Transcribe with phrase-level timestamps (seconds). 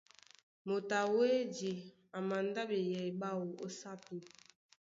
[0.67, 1.71] Moto a wedí
[2.15, 4.15] a mandá ɓeyɛy ɓáō ó sápi.